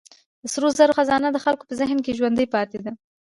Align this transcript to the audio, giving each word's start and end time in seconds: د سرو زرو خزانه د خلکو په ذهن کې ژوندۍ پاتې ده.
د 0.41 0.43
سرو 0.53 0.69
زرو 0.77 0.95
خزانه 0.99 1.27
د 1.31 1.37
خلکو 1.45 1.67
په 1.69 1.73
ذهن 1.79 1.97
کې 2.05 2.17
ژوندۍ 2.17 2.45
پاتې 2.55 2.77
ده. 2.83 2.91